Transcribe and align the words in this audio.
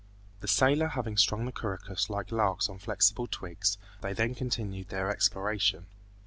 The 0.39 0.47
sailor 0.47 0.87
having 0.87 1.15
strung 1.15 1.45
the 1.45 1.51
couroucous 1.51 2.09
like 2.09 2.31
larks 2.31 2.69
on 2.69 2.79
flexible 2.79 3.27
twigs, 3.27 3.77
they 4.01 4.13
then 4.13 4.33
continued 4.33 4.89
their 4.89 5.11
exploration. 5.11 5.85